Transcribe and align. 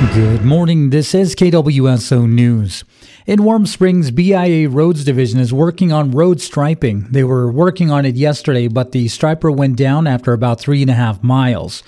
Good 0.00 0.46
morning. 0.46 0.88
This 0.88 1.14
is 1.14 1.36
KWSO 1.36 2.26
News. 2.26 2.84
In 3.26 3.44
Warm 3.44 3.66
Springs, 3.66 4.10
BIA 4.10 4.66
Roads 4.66 5.04
Division 5.04 5.38
is 5.38 5.52
working 5.52 5.92
on 5.92 6.10
road 6.10 6.40
striping. 6.40 7.02
They 7.10 7.22
were 7.22 7.52
working 7.52 7.90
on 7.90 8.06
it 8.06 8.16
yesterday, 8.16 8.66
but 8.66 8.92
the 8.92 9.08
striper 9.08 9.52
went 9.52 9.76
down 9.76 10.06
after 10.06 10.32
about 10.32 10.58
three 10.58 10.80
and 10.80 10.90
a 10.90 10.94
half 10.94 11.22
miles. 11.22 11.82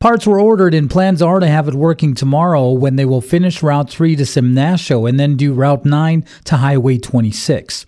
Parts 0.00 0.26
were 0.26 0.40
ordered 0.40 0.72
and 0.72 0.90
plans 0.90 1.20
are 1.20 1.40
to 1.40 1.46
have 1.46 1.68
it 1.68 1.74
working 1.74 2.14
tomorrow 2.14 2.70
when 2.70 2.96
they 2.96 3.04
will 3.04 3.20
finish 3.20 3.62
Route 3.62 3.90
3 3.90 4.16
to 4.16 4.22
Simnasho 4.22 5.06
and 5.06 5.20
then 5.20 5.36
do 5.36 5.52
Route 5.52 5.84
9 5.84 6.24
to 6.44 6.56
Highway 6.56 6.96
26. 6.96 7.84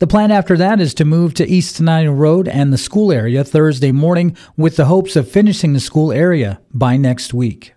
The 0.00 0.08
plan 0.08 0.32
after 0.32 0.56
that 0.56 0.80
is 0.80 0.92
to 0.94 1.04
move 1.04 1.34
to 1.34 1.48
East 1.48 1.76
Tenino 1.80 2.12
Road 2.14 2.48
and 2.48 2.72
the 2.72 2.78
school 2.78 3.12
area 3.12 3.44
Thursday 3.44 3.92
morning 3.92 4.36
with 4.56 4.74
the 4.74 4.86
hopes 4.86 5.14
of 5.14 5.30
finishing 5.30 5.72
the 5.72 5.80
school 5.80 6.10
area 6.10 6.60
by 6.74 6.96
next 6.96 7.32
week. 7.32 7.74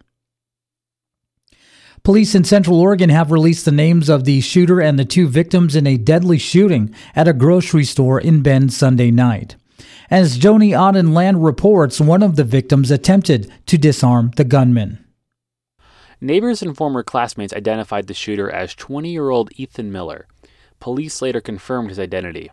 Police 2.03 2.35
in 2.35 2.43
Central 2.43 2.81
Oregon 2.81 3.09
have 3.09 3.31
released 3.31 3.63
the 3.63 3.71
names 3.71 4.09
of 4.09 4.25
the 4.25 4.41
shooter 4.41 4.81
and 4.81 4.99
the 4.99 5.05
two 5.05 5.25
victims 5.25 5.73
in 5.73 5.87
a 5.87 5.95
deadly 5.95 6.37
shooting 6.37 6.93
at 7.15 7.29
a 7.29 7.33
grocery 7.33 7.85
store 7.85 8.19
in 8.19 8.41
Bend 8.41 8.73
Sunday 8.73 9.09
night. 9.09 9.55
As 10.11 10.37
Joni 10.37 10.71
Auden 10.71 11.13
Land 11.13 11.45
reports, 11.45 12.01
one 12.01 12.21
of 12.21 12.35
the 12.35 12.43
victims 12.43 12.91
attempted 12.91 13.49
to 13.67 13.77
disarm 13.77 14.33
the 14.35 14.43
gunman. 14.43 15.01
Neighbors 16.19 16.61
and 16.61 16.75
former 16.75 17.03
classmates 17.03 17.53
identified 17.53 18.07
the 18.07 18.13
shooter 18.13 18.51
as 18.51 18.75
20 18.75 19.09
year 19.09 19.29
old 19.29 19.51
Ethan 19.55 19.89
Miller. 19.89 20.27
Police 20.81 21.21
later 21.21 21.39
confirmed 21.39 21.87
his 21.87 21.99
identity. 21.99 22.51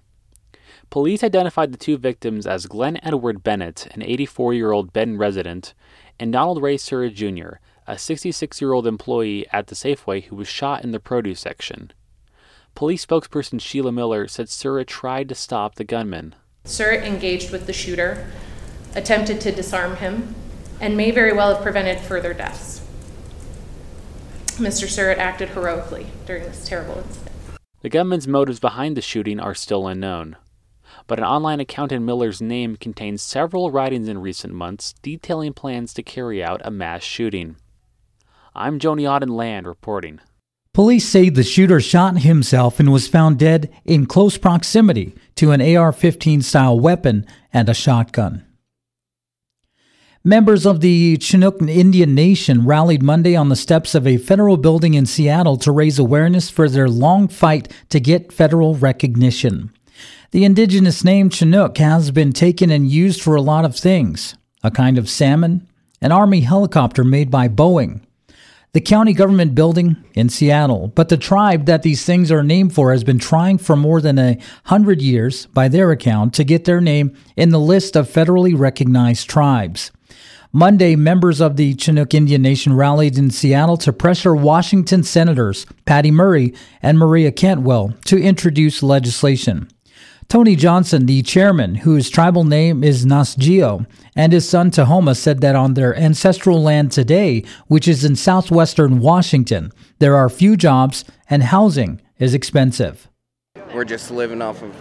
Police 0.90 1.24
identified 1.24 1.72
the 1.72 1.78
two 1.78 1.98
victims 1.98 2.46
as 2.46 2.66
Glenn 2.66 3.00
Edward 3.02 3.42
Bennett, 3.42 3.88
an 3.94 4.02
84 4.02 4.54
year 4.54 4.70
old 4.70 4.92
Bend 4.92 5.18
resident, 5.18 5.74
and 6.20 6.32
Donald 6.32 6.62
Ray 6.62 6.76
Surrett 6.76 7.14
Jr., 7.14 7.58
a 7.86 7.98
66 7.98 8.60
year 8.60 8.72
old 8.72 8.86
employee 8.86 9.46
at 9.52 9.66
the 9.66 9.74
Safeway 9.74 10.24
who 10.24 10.36
was 10.36 10.48
shot 10.48 10.84
in 10.84 10.92
the 10.92 11.00
produce 11.00 11.40
section. 11.40 11.92
Police 12.74 13.04
spokesperson 13.04 13.60
Sheila 13.60 13.92
Miller 13.92 14.28
said 14.28 14.46
Surrett 14.46 14.86
tried 14.86 15.28
to 15.28 15.34
stop 15.34 15.74
the 15.74 15.84
gunman. 15.84 16.34
Surrett 16.64 17.04
engaged 17.04 17.50
with 17.50 17.66
the 17.66 17.72
shooter, 17.72 18.30
attempted 18.94 19.40
to 19.40 19.52
disarm 19.52 19.96
him, 19.96 20.34
and 20.80 20.96
may 20.96 21.10
very 21.10 21.32
well 21.32 21.54
have 21.54 21.62
prevented 21.62 22.00
further 22.00 22.32
deaths. 22.32 22.80
Mr. 24.58 24.86
Surrett 24.86 25.18
acted 25.18 25.50
heroically 25.50 26.06
during 26.26 26.44
this 26.44 26.66
terrible 26.68 26.98
incident. 26.98 27.58
The 27.80 27.88
gunman's 27.88 28.28
motives 28.28 28.60
behind 28.60 28.96
the 28.96 29.02
shooting 29.02 29.40
are 29.40 29.54
still 29.54 29.86
unknown 29.86 30.36
but 31.06 31.18
an 31.18 31.24
online 31.24 31.60
account 31.60 31.92
in 31.92 32.04
Miller's 32.04 32.40
name 32.40 32.76
contains 32.76 33.22
several 33.22 33.70
writings 33.70 34.08
in 34.08 34.18
recent 34.18 34.52
months 34.52 34.94
detailing 35.02 35.52
plans 35.52 35.92
to 35.94 36.02
carry 36.02 36.42
out 36.42 36.60
a 36.64 36.70
mass 36.70 37.02
shooting. 37.02 37.56
I'm 38.54 38.80
Joni 38.80 39.02
Auden 39.02 39.30
Land 39.30 39.66
reporting. 39.66 40.20
Police 40.74 41.08
say 41.08 41.28
the 41.28 41.44
shooter 41.44 41.80
shot 41.80 42.18
himself 42.18 42.80
and 42.80 42.92
was 42.92 43.06
found 43.06 43.38
dead 43.38 43.72
in 43.84 44.06
close 44.06 44.36
proximity 44.36 45.14
to 45.36 45.52
an 45.52 45.60
AR 45.76 45.92
15 45.92 46.42
style 46.42 46.78
weapon 46.78 47.26
and 47.52 47.68
a 47.68 47.74
shotgun. 47.74 48.44
Members 50.24 50.66
of 50.66 50.80
the 50.80 51.16
Chinook 51.18 51.62
Indian 51.62 52.14
Nation 52.14 52.66
rallied 52.66 53.02
Monday 53.02 53.34
on 53.34 53.48
the 53.48 53.56
steps 53.56 53.94
of 53.94 54.06
a 54.06 54.16
federal 54.16 54.56
building 54.56 54.94
in 54.94 55.06
Seattle 55.06 55.56
to 55.58 55.72
raise 55.72 55.98
awareness 55.98 56.50
for 56.50 56.68
their 56.68 56.88
long 56.88 57.26
fight 57.26 57.72
to 57.88 58.00
get 58.00 58.32
federal 58.32 58.74
recognition. 58.74 59.72
The 60.32 60.44
indigenous 60.44 61.04
name 61.04 61.30
Chinook 61.30 61.78
has 61.78 62.10
been 62.10 62.32
taken 62.32 62.70
and 62.70 62.90
used 62.90 63.22
for 63.22 63.34
a 63.34 63.42
lot 63.42 63.64
of 63.64 63.76
things 63.76 64.34
a 64.62 64.70
kind 64.70 64.98
of 64.98 65.08
salmon, 65.08 65.66
an 66.02 66.12
Army 66.12 66.42
helicopter 66.42 67.02
made 67.02 67.30
by 67.30 67.48
Boeing, 67.48 68.02
the 68.72 68.80
county 68.80 69.12
government 69.12 69.54
building 69.54 69.96
in 70.14 70.28
Seattle. 70.28 70.88
But 70.88 71.08
the 71.08 71.16
tribe 71.16 71.66
that 71.66 71.82
these 71.82 72.04
things 72.04 72.30
are 72.30 72.42
named 72.42 72.74
for 72.74 72.92
has 72.92 73.04
been 73.04 73.18
trying 73.18 73.58
for 73.58 73.76
more 73.76 74.00
than 74.00 74.18
a 74.18 74.38
hundred 74.64 75.02
years, 75.02 75.46
by 75.46 75.68
their 75.68 75.90
account, 75.90 76.34
to 76.34 76.44
get 76.44 76.64
their 76.64 76.80
name 76.80 77.16
in 77.36 77.50
the 77.50 77.58
list 77.58 77.96
of 77.96 78.08
federally 78.08 78.56
recognized 78.56 79.28
tribes. 79.28 79.90
Monday, 80.52 80.96
members 80.96 81.40
of 81.40 81.56
the 81.56 81.76
Chinook 81.76 82.12
Indian 82.12 82.42
Nation 82.42 82.74
rallied 82.74 83.16
in 83.16 83.30
Seattle 83.30 83.76
to 83.76 83.92
pressure 83.92 84.34
Washington 84.34 85.04
Senators 85.04 85.64
Patty 85.84 86.10
Murray 86.10 86.52
and 86.82 86.98
Maria 86.98 87.30
Cantwell 87.30 87.94
to 88.06 88.20
introduce 88.20 88.82
legislation. 88.82 89.68
Tony 90.30 90.54
Johnson, 90.54 91.06
the 91.06 91.22
chairman, 91.22 91.74
whose 91.74 92.08
tribal 92.08 92.44
name 92.44 92.84
is 92.84 93.04
Nasgio, 93.04 93.84
and 94.14 94.32
his 94.32 94.48
son 94.48 94.70
Tahoma 94.70 95.16
said 95.16 95.40
that 95.40 95.56
on 95.56 95.74
their 95.74 95.92
ancestral 95.96 96.62
land 96.62 96.92
today, 96.92 97.42
which 97.66 97.88
is 97.88 98.04
in 98.04 98.14
southwestern 98.14 99.00
Washington, 99.00 99.72
there 99.98 100.14
are 100.14 100.28
few 100.28 100.56
jobs 100.56 101.04
and 101.28 101.42
housing 101.42 102.00
is 102.20 102.32
expensive. 102.32 103.08
We're 103.74 103.84
just 103.84 104.12
living 104.12 104.40
off 104.40 104.62
of 104.62 104.72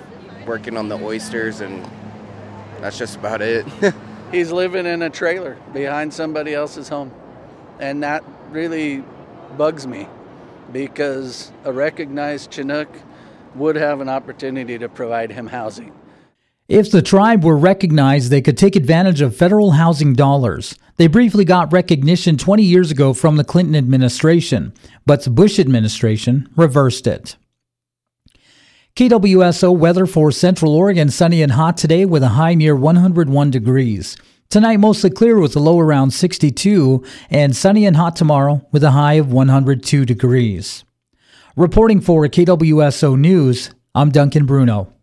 working 0.46 0.78
on 0.78 0.88
the 0.88 1.00
oysters, 1.00 1.62
and 1.62 1.84
that's 2.80 3.00
just 3.00 3.16
about 3.16 3.42
it. 3.42 3.66
He's 4.32 4.52
living 4.52 4.86
in 4.86 5.02
a 5.02 5.10
trailer 5.10 5.58
behind 5.74 6.14
somebody 6.14 6.54
else's 6.54 6.90
home. 6.90 7.12
And 7.80 8.04
that 8.04 8.24
really 8.52 9.04
bugs 9.58 9.88
me 9.88 10.08
because 10.72 11.52
a 11.64 11.74
recognized 11.74 12.52
Chinook 12.52 12.90
would 13.56 13.76
have 13.76 14.02
an 14.02 14.10
opportunity 14.10 14.78
to 14.78 14.90
provide 14.90 15.32
him 15.32 15.48
housing. 15.48 15.94
If 16.68 16.92
the 16.92 17.02
tribe 17.02 17.44
were 17.44 17.58
recognized, 17.58 18.30
they 18.30 18.42
could 18.42 18.58
take 18.58 18.76
advantage 18.76 19.22
of 19.22 19.36
federal 19.36 19.72
housing 19.72 20.14
dollars. 20.14 20.76
They 20.98 21.08
briefly 21.08 21.44
got 21.44 21.74
recognition 21.74 22.38
20 22.38 22.62
years 22.62 22.92
ago 22.92 23.14
from 23.14 23.38
the 23.38 23.44
Clinton 23.44 23.76
administration, 23.76 24.74
but 25.06 25.24
the 25.24 25.32
Bush 25.32 25.58
administration 25.58 26.48
reversed 26.56 27.08
it. 27.08 27.38
KWSO 28.96 29.76
weather 29.76 30.06
for 30.06 30.32
Central 30.32 30.76
Oregon 30.76 31.10
sunny 31.10 31.42
and 31.42 31.54
hot 31.54 31.78
today 31.78 32.06
with 32.06 32.22
a 32.22 32.30
high 32.30 32.54
near 32.54 32.76
101 32.76 33.50
degrees. 33.50 34.18
Tonight 34.50 34.78
mostly 34.78 35.10
clear 35.10 35.40
with 35.40 35.56
a 35.56 35.60
low 35.60 35.80
around 35.80 36.12
62 36.12 37.04
and 37.30 37.56
sunny 37.56 37.86
and 37.86 37.96
hot 37.96 38.16
tomorrow 38.16 38.68
with 38.72 38.84
a 38.84 38.92
high 38.92 39.14
of 39.14 39.32
102 39.32 40.06
degrees. 40.06 40.84
Reporting 41.56 42.02
for 42.02 42.28
KWSO 42.28 43.18
News, 43.18 43.72
I'm 43.96 44.12
Duncan 44.12 44.46
Bruno. 44.46 44.99